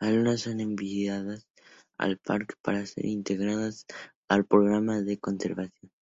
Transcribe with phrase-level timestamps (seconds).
[0.00, 1.46] Algunas son enviadas
[1.96, 3.86] al parque para ser integradas
[4.28, 5.92] al Programa de Conservación.